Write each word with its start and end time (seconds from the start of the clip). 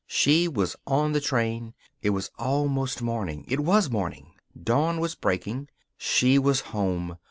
She 0.07 0.47
was 0.47 0.75
on 0.87 1.11
the 1.11 1.21
train. 1.21 1.75
It 2.01 2.09
was 2.09 2.31
almost 2.39 3.03
morning. 3.03 3.45
It 3.47 3.59
was 3.59 3.91
morning. 3.91 4.33
Dawn 4.59 4.99
was 4.99 5.13
breaking. 5.13 5.67
She 5.95 6.39
was 6.39 6.61
home! 6.61 7.17